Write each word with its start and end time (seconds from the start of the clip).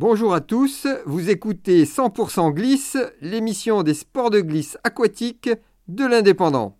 Bonjour 0.00 0.32
à 0.32 0.40
tous, 0.40 0.86
vous 1.06 1.28
écoutez 1.28 1.82
100% 1.82 2.52
Glisse, 2.52 2.96
l'émission 3.20 3.82
des 3.82 3.94
sports 3.94 4.30
de 4.30 4.40
glisse 4.40 4.78
aquatique 4.84 5.50
de 5.88 6.06
l'Indépendant. 6.06 6.78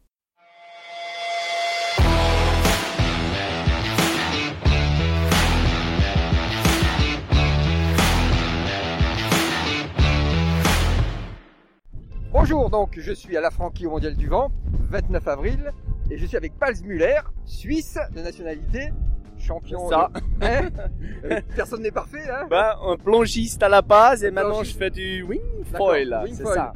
Bonjour, 12.31 12.71
donc 12.71 13.01
je 13.01 13.13
suis 13.13 13.37
à 13.37 13.41
la 13.41 13.51
Franquie 13.51 13.87
au 13.87 13.91
Mondial 13.91 14.15
du 14.15 14.29
Vent, 14.29 14.53
29 14.91 15.27
avril, 15.27 15.73
et 16.09 16.19
je 16.19 16.25
suis 16.25 16.37
avec 16.37 16.57
Pals 16.57 16.85
Muller, 16.85 17.19
Suisse 17.47 17.99
de 18.15 18.21
nationalité, 18.21 18.93
champion. 19.41 19.89
Ça. 19.89 20.09
de- 20.15 20.21
Euh, 21.25 21.41
Personne 21.57 21.83
n'est 21.83 21.91
parfait, 21.91 22.29
hein 22.31 22.47
Ben, 22.49 22.75
un 22.87 22.97
plongiste 22.97 23.63
à 23.63 23.69
la 23.69 23.83
base 23.83 24.23
et 24.25 24.31
maintenant 24.31 24.51
Plongiste. 24.57 24.75
je 24.75 24.79
fais 24.79 24.91
du 24.91 25.23
wing 25.23 25.41
foil. 25.77 26.21
wing 26.25 26.35
C'est 26.35 26.43
foil. 26.45 26.55
ça. 26.55 26.73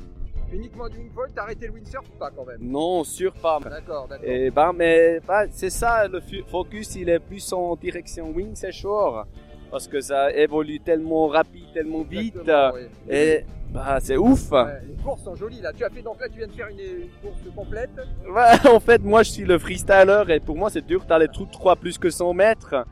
Uniquement 0.52 0.88
du 0.88 0.98
wingfoil, 0.98 1.30
t'as 1.34 1.42
arrêté 1.44 1.66
le 1.68 1.72
windsurf 1.72 2.04
ou 2.14 2.18
pas 2.18 2.30
quand 2.30 2.44
même? 2.44 2.58
Non, 2.60 3.04
sûr 3.04 3.32
pas. 3.32 3.58
D'accord, 3.60 4.06
d'accord. 4.08 4.26
Et 4.28 4.50
ben, 4.50 4.72
mais 4.74 5.20
ben, 5.26 5.46
c'est 5.50 5.70
ça, 5.70 6.06
le 6.08 6.20
focus 6.46 6.94
il 6.96 7.08
est 7.08 7.20
plus 7.20 7.52
en 7.52 7.74
direction 7.76 8.30
wing, 8.32 8.50
c'est 8.54 8.72
shore. 8.72 9.26
Parce 9.72 9.88
que 9.88 10.02
ça 10.02 10.30
évolue 10.32 10.80
tellement 10.80 11.28
rapide, 11.28 11.64
tellement 11.72 12.02
vite. 12.02 12.36
Oui. 12.44 12.80
Et 13.08 13.44
bah, 13.72 13.98
c'est 14.00 14.18
ouf. 14.18 14.52
Ouais, 14.52 14.64
les 14.86 15.02
courses 15.02 15.22
sont 15.22 15.34
jolies 15.34 15.62
là. 15.62 15.72
Tu 15.72 15.82
as 15.82 15.88
fait 15.88 16.02
donc 16.02 16.20
là, 16.20 16.28
tu 16.28 16.36
viens 16.38 16.46
de 16.46 16.52
faire 16.52 16.68
une, 16.68 16.78
une 16.78 17.08
course 17.22 17.40
complète. 17.56 17.90
Ouais, 18.28 18.70
en 18.70 18.78
fait, 18.80 19.02
moi 19.02 19.22
je 19.22 19.30
suis 19.30 19.44
le 19.44 19.58
freestyler 19.58 20.24
et 20.28 20.40
pour 20.40 20.56
moi 20.56 20.68
c'est 20.68 20.86
dur 20.86 21.04
d'aller 21.06 21.28
tout 21.28 21.46
droit 21.46 21.74
plus 21.74 21.96
que 21.96 22.10
100 22.10 22.34
mètres. 22.34 22.84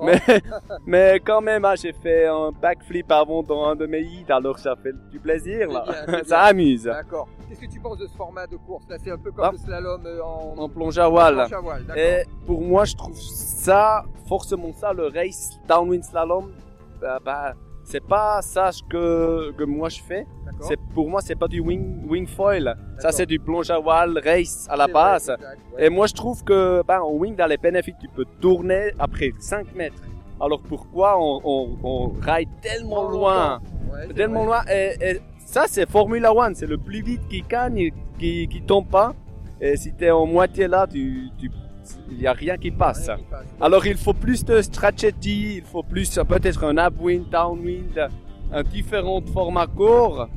Mais, 0.00 0.20
mais 0.86 1.20
quand 1.24 1.40
même, 1.40 1.64
hein, 1.64 1.74
j'ai 1.76 1.92
fait 1.92 2.26
un 2.26 2.52
backflip 2.52 3.10
avant 3.10 3.42
dans 3.42 3.64
un 3.66 3.76
de 3.76 3.86
mes 3.86 4.00
hits, 4.00 4.26
alors 4.28 4.58
ça 4.58 4.76
fait 4.80 4.94
du 5.10 5.18
plaisir 5.18 5.70
là. 5.70 5.84
Bien. 6.06 6.22
ça 6.24 6.40
amuse. 6.42 6.84
D'accord. 6.84 7.28
Qu'est-ce 7.48 7.60
que 7.60 7.66
tu 7.66 7.80
penses 7.80 7.98
de 7.98 8.06
ce 8.06 8.14
format 8.16 8.46
de 8.46 8.56
course 8.56 8.84
là? 8.88 8.96
C'est 9.02 9.10
un 9.10 9.16
peu 9.18 9.30
comme 9.32 9.44
Ah. 9.46 9.50
le 9.52 9.58
slalom 9.58 10.02
euh, 10.04 10.20
en, 10.22 10.54
En 10.58 10.68
plonge 10.68 10.98
à 10.98 11.08
voile. 11.08 11.40
à. 11.40 11.48
Et 11.98 12.24
pour 12.46 12.60
moi, 12.60 12.84
je 12.84 12.94
trouve 12.94 13.16
ça, 13.18 14.04
forcément 14.26 14.72
ça, 14.74 14.92
le 14.92 15.06
race 15.06 15.58
downwind 15.68 16.04
slalom, 16.04 16.50
bah, 17.00 17.18
bah, 17.24 17.54
c'est 17.84 18.04
pas 18.04 18.42
ça 18.42 18.70
que, 18.90 19.52
que 19.52 19.64
moi 19.64 19.88
je 19.88 20.00
fais. 20.02 20.26
C'est 20.60 20.76
pour 20.94 21.08
moi, 21.08 21.20
c'est 21.22 21.36
pas 21.36 21.46
du 21.48 21.60
wing, 21.60 22.06
wing 22.08 22.26
foil. 22.26 22.76
Ça, 22.98 23.12
c'est 23.12 23.26
du 23.26 23.38
plonge 23.38 23.70
à 23.70 23.78
voile, 23.78 24.18
race 24.22 24.66
à 24.68 24.76
la 24.76 24.84
vrai, 24.84 24.92
base. 24.92 25.30
exact, 25.30 25.58
ouais. 25.76 25.86
Et 25.86 25.88
moi, 25.88 26.06
je 26.06 26.14
trouve 26.14 26.42
que, 26.44 26.82
bah, 26.86 27.02
en 27.02 27.12
wing, 27.12 27.36
dans 27.36 27.46
les 27.46 27.56
bénéfices, 27.56 27.94
tu 28.00 28.08
peux 28.08 28.24
tourner 28.40 28.90
après 28.98 29.30
5 29.38 29.74
mètres. 29.74 30.02
Alors 30.40 30.60
pourquoi 30.62 31.16
on, 31.18 31.40
on, 31.44 31.76
on 31.82 32.08
ride 32.20 32.48
tellement 32.60 33.08
loin? 33.08 33.60
Ouais, 33.90 34.04
c'est 34.08 34.14
tellement 34.14 34.44
vrai. 34.44 34.58
loin. 34.64 34.72
Et, 34.72 35.10
et 35.10 35.20
ça, 35.50 35.64
c'est 35.66 35.88
Formula 35.88 36.32
One. 36.34 36.54
C'est 36.54 36.66
le 36.66 36.76
plus 36.78 37.02
vite 37.02 37.22
qui 37.28 37.42
gagne, 37.42 37.90
qui, 38.18 38.46
qui 38.48 38.60
tombe 38.62 38.86
pas. 38.88 39.14
Et 39.60 39.76
si 39.76 39.92
tu 39.94 40.04
es 40.04 40.10
en 40.10 40.26
moitié 40.26 40.68
là, 40.68 40.86
tu, 40.86 41.28
tu, 41.38 41.50
il 42.10 42.20
y 42.20 42.26
a 42.26 42.32
rien 42.32 42.56
qui 42.58 42.70
passe. 42.70 43.08
Ouais, 43.08 43.16
qui 43.16 43.22
passe. 43.24 43.46
Alors, 43.60 43.86
il 43.86 43.96
faut 43.96 44.12
plus 44.12 44.44
de 44.44 44.60
strategy, 44.60 45.56
il 45.56 45.64
faut 45.64 45.82
plus, 45.82 46.18
peut-être 46.28 46.64
un 46.64 46.76
upwind, 46.76 47.28
downwind, 47.30 48.08
un 48.52 48.62
différent 48.62 49.20
format 49.32 49.66
court, 49.66 50.28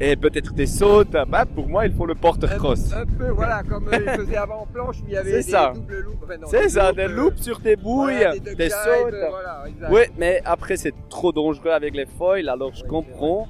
et 0.00 0.16
peut-être 0.16 0.52
des 0.54 0.66
sautes. 0.66 1.14
Bah, 1.28 1.44
pour 1.46 1.68
moi, 1.68 1.86
il 1.86 1.92
faut 1.92 2.06
le 2.06 2.14
porter-cross. 2.14 2.92
Un, 2.94 3.02
un 3.02 3.06
peu, 3.06 3.28
voilà, 3.28 3.62
comme 3.62 3.86
euh, 3.88 3.98
ils 4.06 4.10
faisaient 4.20 4.36
avant 4.36 4.62
en 4.62 4.66
planche, 4.66 4.96
où 5.02 5.04
il 5.08 5.12
y 5.12 5.16
avait 5.16 5.32
des 5.32 5.42
ça. 5.42 5.72
doubles 5.74 6.00
loops. 6.00 6.18
Enfin, 6.24 6.34
C'est 6.46 6.68
ça, 6.70 6.92
des 6.92 7.02
euh, 7.02 7.08
loops 7.08 7.42
sur 7.42 7.60
tes 7.60 7.76
bouilles, 7.76 8.16
voilà, 8.16 8.38
des, 8.38 8.54
des, 8.54 8.70
sautes. 8.70 9.12
euh, 9.12 9.28
Voilà. 9.30 9.64
Oui, 9.90 10.02
mais 10.18 10.40
après, 10.44 10.76
c'est 10.76 10.94
trop 11.08 11.32
dangereux 11.32 11.70
avec 11.70 11.94
les 11.94 12.06
foils, 12.06 12.48
alors 12.48 12.72
je 12.74 12.82
Ouais, 12.82 12.88
comprends. 12.88 13.46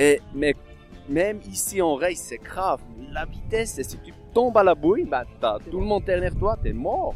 Et, 0.00 0.20
mais 0.34 0.54
même 1.08 1.40
ici 1.50 1.82
en 1.82 1.94
race, 1.94 2.16
c'est 2.28 2.38
grave. 2.38 2.80
La 3.12 3.26
vitesse, 3.26 3.78
et 3.78 3.84
si 3.84 3.98
tu 3.98 4.12
tombes 4.32 4.56
à 4.56 4.62
la 4.64 4.74
bouille, 4.74 5.04
bah, 5.04 5.24
t'as 5.40 5.58
tout 5.58 5.78
le 5.78 5.84
monde 5.86 6.04
derrière 6.04 6.34
toi, 6.34 6.56
t'es 6.62 6.72
mort. 6.72 7.14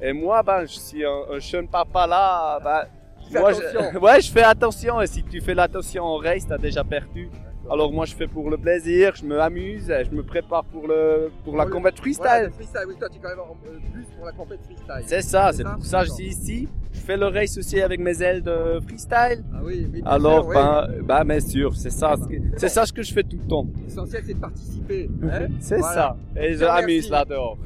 Et 0.00 0.12
moi, 0.14 0.42
ben, 0.42 0.62
je 0.62 0.78
suis 0.78 1.04
un, 1.04 1.20
un 1.34 1.38
jeune 1.38 1.68
papa 1.68 2.06
là, 2.06 2.58
bah, 2.64 2.86
moi, 3.32 3.52
je, 3.52 3.98
ouais, 4.04 4.20
je 4.22 4.32
fais 4.32 4.44
attention. 4.44 5.00
Et 5.02 5.06
si 5.06 5.22
tu 5.24 5.40
fais 5.42 5.54
l'attention 5.54 6.04
en 6.04 6.16
race, 6.16 6.46
t'as 6.46 6.58
déjà 6.58 6.82
perdu. 6.84 7.28
Alors 7.70 7.92
moi, 7.92 8.06
je 8.06 8.14
fais 8.14 8.28
pour 8.28 8.48
le 8.48 8.56
plaisir, 8.56 9.14
je 9.16 9.24
me 9.24 9.40
amuse, 9.40 9.90
et 9.90 10.04
je 10.04 10.10
me 10.12 10.22
prépare 10.22 10.64
pour 10.64 10.86
le 10.86 11.32
pour 11.44 11.56
la 11.56 11.64
le- 11.64 11.70
combat 11.72 11.90
freestyle. 11.90 12.24
Voilà, 12.24 12.44
le 12.44 12.50
freestyle, 12.52 12.82
oui, 12.88 12.94
toi 12.98 13.08
tu 13.10 13.16
es 13.16 13.20
quand 13.20 13.28
même 13.28 13.40
euh, 13.40 13.78
plus 13.92 14.04
pour 14.16 14.24
la 14.24 14.32
compète 14.32 14.60
freestyle. 14.64 15.02
C'est 15.06 15.22
ça, 15.22 15.50
C'est 15.52 15.64
pour 15.64 15.84
ça 15.84 16.02
que 16.02 16.06
je 16.06 16.12
suis 16.12 16.26
ici. 16.28 16.68
Je 17.06 17.12
fais 17.12 17.18
le 17.18 17.28
race 17.28 17.56
aussi 17.56 17.80
avec 17.80 18.00
mes 18.00 18.20
ailes 18.20 18.42
de 18.42 18.80
freestyle. 18.84 19.44
Ah 19.54 19.58
oui, 19.62 19.86
Alors, 20.04 20.48
ben, 20.48 20.88
ben, 21.04 21.24
bien 21.24 21.38
sûr, 21.38 21.72
c'est 21.76 21.90
ça, 21.92 22.16
ce 22.20 22.26
que- 22.26 22.42
c'est 22.56 22.68
ça 22.68 22.84
ce 22.84 22.92
que 22.92 23.04
je 23.04 23.12
fais 23.14 23.22
tout 23.22 23.36
le 23.40 23.48
temps. 23.48 23.64
L'essentiel 23.86 24.24
c'est 24.26 24.34
de 24.34 24.40
participer. 24.40 25.08
Hein 25.22 25.46
C'est 25.60 25.78
Voilà. 25.78 26.16
ça. 26.34 26.42
Et 26.42 26.54
je 26.54 26.64
m'amuse 26.64 27.08
là 27.08 27.24
dehors. 27.24 27.58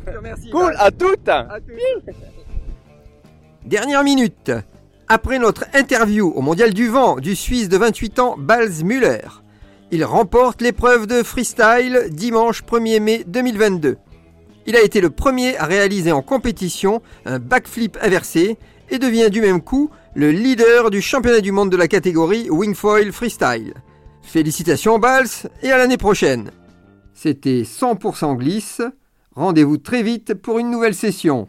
Cool, 0.53 0.75
à 0.79 0.91
toutes. 0.91 1.27
À. 1.27 1.57
Dernière 3.65 4.05
minute. 4.05 4.53
Après 5.09 5.39
notre 5.39 5.65
interview 5.73 6.29
au 6.37 6.43
Mondial 6.43 6.75
du 6.75 6.89
Vent 6.89 7.17
du 7.17 7.35
Suisse 7.35 7.71
de 7.71 7.79
28 7.79 8.19
ans, 8.19 8.35
Balz 8.39 8.85
Müller, 8.85 9.23
il 9.91 10.05
remporte 10.05 10.61
l'épreuve 10.61 11.07
de 11.07 11.23
freestyle 11.23 12.09
dimanche 12.11 12.63
1er 12.63 13.01
mai 13.01 13.25
2022. 13.27 13.97
Il 14.67 14.77
a 14.77 14.83
été 14.83 15.01
le 15.01 15.09
premier 15.09 15.57
à 15.57 15.65
réaliser 15.65 16.13
en 16.13 16.21
compétition 16.21 17.01
un 17.25 17.39
backflip 17.39 17.97
inversé 18.03 18.59
et 18.91 18.99
devient 18.99 19.31
du 19.31 19.41
même 19.41 19.61
coup 19.61 19.91
le 20.15 20.31
leader 20.31 20.91
du 20.91 21.01
championnat 21.01 21.41
du 21.41 21.53
monde 21.53 21.71
de 21.71 21.77
la 21.77 21.89
catégorie 21.89 22.49
Wingfoil 22.51 23.13
Freestyle. 23.13 23.75
Félicitations 24.23 24.99
Balz 24.99 25.49
et 25.63 25.71
à 25.71 25.79
l'année 25.79 25.97
prochaine. 25.97 26.51
C'était 27.15 27.63
100% 27.63 28.37
glisse. 28.37 28.83
Rendez-vous 29.35 29.79
très 29.79 30.03
vite 30.03 30.35
pour 30.35 30.59
une 30.59 30.71
nouvelle 30.71 30.95
session. 30.95 31.49